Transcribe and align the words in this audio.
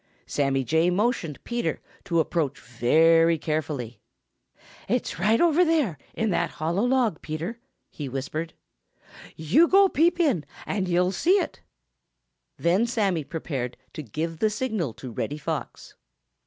Sammy 0.25 0.63
Jay 0.63 0.89
motioned 0.89 1.43
Peter 1.43 1.79
to 2.05 2.19
approach 2.19 2.59
very 2.59 3.37
carefully. 3.37 4.01
"It's 4.89 5.19
right 5.19 5.39
over 5.39 5.63
there, 5.63 5.99
in 6.15 6.31
that 6.31 6.49
hollow 6.49 6.83
log, 6.83 7.21
Peter," 7.21 7.59
he 7.91 8.09
whispered. 8.09 8.55
"You 9.35 9.67
go 9.67 9.87
peep 9.89 10.19
in, 10.19 10.43
and 10.65 10.89
you'll 10.89 11.11
see 11.11 11.37
it." 11.37 11.61
Then 12.57 12.87
Sammy 12.87 13.23
prepared 13.23 13.77
to 13.93 14.01
give 14.01 14.39
the 14.39 14.49
signal 14.49 14.95
to 14.95 15.11
Reddy 15.11 15.37
Fox. 15.37 15.93